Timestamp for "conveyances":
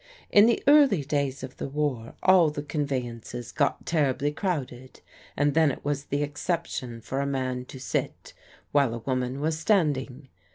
2.63-3.51